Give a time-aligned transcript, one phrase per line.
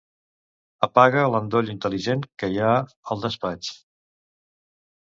[0.87, 3.73] Apaga l'endoll intel·ligent que hi ha al despatx.